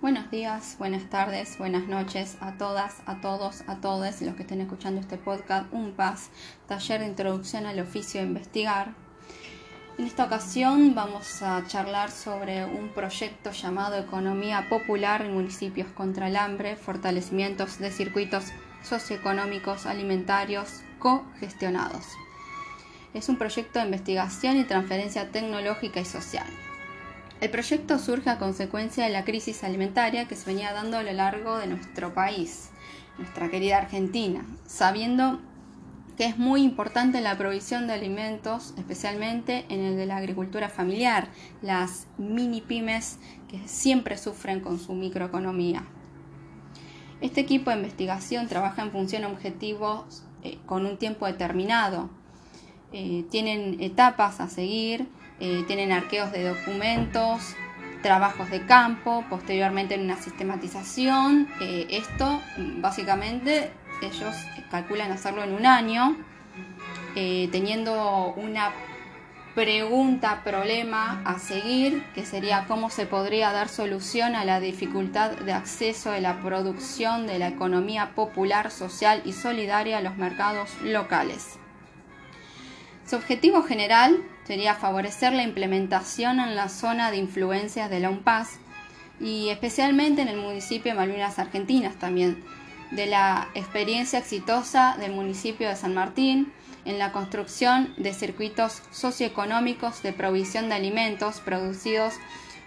[0.00, 4.62] Buenos días, buenas tardes, buenas noches a todas, a todos, a todos los que estén
[4.62, 6.30] escuchando este podcast, un PAS,
[6.66, 8.94] taller de introducción al oficio de investigar.
[9.98, 16.28] En esta ocasión vamos a charlar sobre un proyecto llamado Economía Popular en Municipios contra
[16.28, 18.44] el Hambre, fortalecimientos de circuitos
[18.82, 22.06] socioeconómicos alimentarios cogestionados.
[23.12, 26.46] Es un proyecto de investigación y transferencia tecnológica y social.
[27.40, 31.12] El proyecto surge a consecuencia de la crisis alimentaria que se venía dando a lo
[31.12, 32.68] largo de nuestro país,
[33.16, 35.40] nuestra querida Argentina, sabiendo
[36.18, 41.28] que es muy importante la provisión de alimentos, especialmente en el de la agricultura familiar,
[41.62, 45.84] las mini pymes que siempre sufren con su microeconomía.
[47.22, 52.10] Este equipo de investigación trabaja en función a objetivos eh, con un tiempo determinado.
[52.92, 55.08] Eh, tienen etapas a seguir
[55.40, 57.56] eh, tienen arqueos de documentos,
[58.02, 61.48] trabajos de campo, posteriormente en una sistematización.
[61.60, 62.40] Eh, esto
[62.78, 64.34] básicamente ellos
[64.70, 66.16] calculan hacerlo en un año,
[67.14, 68.72] eh, teniendo una
[69.54, 75.52] pregunta, problema a seguir, que sería cómo se podría dar solución a la dificultad de
[75.52, 81.58] acceso de la producción de la economía popular, social y solidaria a los mercados locales.
[83.06, 88.58] Su objetivo general sería favorecer la implementación en la zona de influencias de la UNPAS
[89.20, 92.42] y especialmente en el municipio de Malvinas Argentinas también,
[92.90, 96.52] de la experiencia exitosa del municipio de San Martín
[96.84, 102.14] en la construcción de circuitos socioeconómicos de provisión de alimentos producidos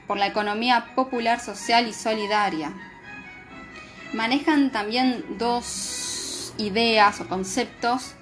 [0.08, 2.72] por la economía popular, social y solidaria.
[4.14, 8.16] Manejan también dos ideas o conceptos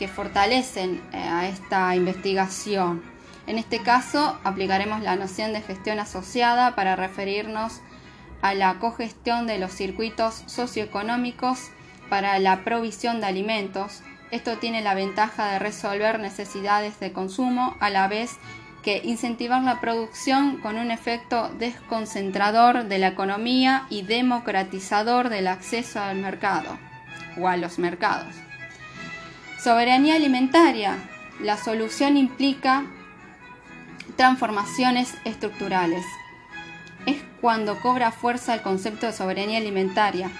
[0.00, 3.02] que fortalecen eh, a esta investigación.
[3.46, 7.82] En este caso, aplicaremos la noción de gestión asociada para referirnos
[8.40, 11.68] a la cogestión de los circuitos socioeconómicos
[12.08, 14.00] para la provisión de alimentos.
[14.30, 18.38] Esto tiene la ventaja de resolver necesidades de consumo a la vez
[18.82, 26.00] que incentivar la producción con un efecto desconcentrador de la economía y democratizador del acceso
[26.00, 26.78] al mercado
[27.38, 28.34] o a los mercados.
[29.62, 30.96] Soberanía alimentaria.
[31.38, 32.86] La solución implica
[34.16, 36.02] transformaciones estructurales.
[37.04, 40.30] Es cuando cobra fuerza el concepto de soberanía alimentaria,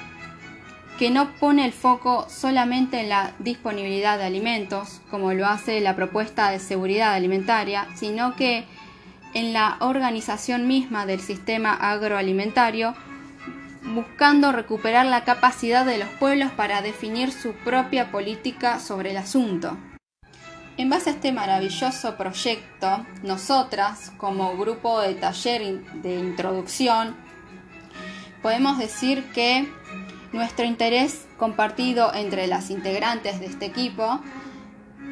[0.98, 5.94] que no pone el foco solamente en la disponibilidad de alimentos, como lo hace la
[5.96, 8.64] propuesta de seguridad alimentaria, sino que
[9.34, 12.94] en la organización misma del sistema agroalimentario
[13.94, 19.76] buscando recuperar la capacidad de los pueblos para definir su propia política sobre el asunto.
[20.76, 27.16] En base a este maravilloso proyecto, nosotras, como grupo de taller de introducción,
[28.40, 29.68] podemos decir que
[30.32, 34.20] nuestro interés compartido entre las integrantes de este equipo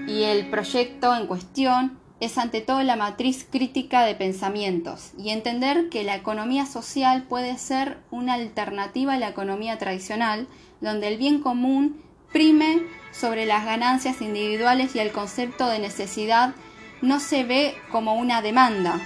[0.06, 5.88] y el proyecto en cuestión es ante todo la matriz crítica de pensamientos y entender
[5.88, 10.48] que la economía social puede ser una alternativa a la economía tradicional,
[10.80, 12.02] donde el bien común
[12.32, 16.54] prime sobre las ganancias individuales y el concepto de necesidad
[17.02, 19.00] no se ve como una demanda.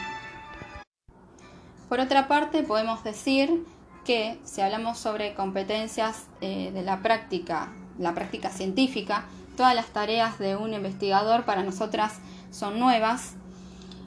[1.89, 3.65] Por otra parte, podemos decir
[4.05, 7.69] que si hablamos sobre competencias eh, de la práctica,
[7.99, 12.19] la práctica científica, todas las tareas de un investigador para nosotras
[12.53, 13.35] son nuevas.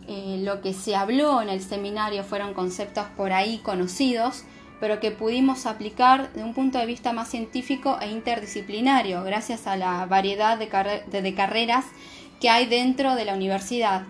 [0.07, 4.43] Eh, lo que se habló en el seminario fueron conceptos por ahí conocidos,
[4.79, 9.75] pero que pudimos aplicar de un punto de vista más científico e interdisciplinario, gracias a
[9.75, 11.85] la variedad de, de carreras
[12.39, 14.03] que hay dentro de la universidad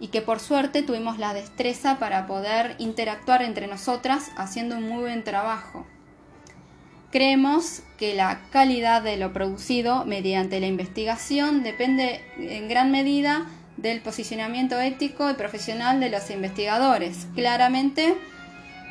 [0.00, 5.02] y que por suerte tuvimos la destreza para poder interactuar entre nosotras haciendo un muy
[5.02, 5.86] buen trabajo.
[7.12, 14.00] Creemos que la calidad de lo producido mediante la investigación depende en gran medida del
[14.00, 17.26] posicionamiento ético y profesional de los investigadores.
[17.34, 18.16] Claramente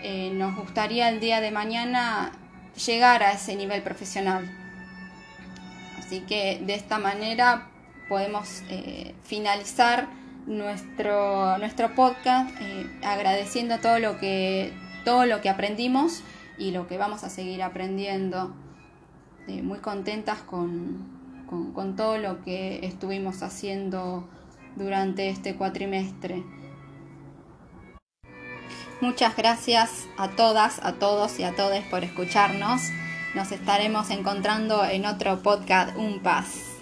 [0.03, 2.31] eh, nos gustaría el día de mañana
[2.85, 4.49] llegar a ese nivel profesional.
[5.97, 7.69] Así que de esta manera
[8.07, 10.07] podemos eh, finalizar
[10.45, 14.71] nuestro, nuestro podcast eh, agradeciendo todo lo, que,
[15.03, 16.21] todo lo que aprendimos
[16.59, 18.53] y lo que vamos a seguir aprendiendo.
[19.47, 21.07] muy contentas con,
[21.47, 24.27] con todo lo que estuvimos haciendo
[24.75, 26.43] durante este cuatrimestre.
[29.01, 32.81] Muchas gracias a todas, a todos y a todos por escucharnos.
[33.33, 36.74] Nos estaremos encontrando en otro podcast Un Paz.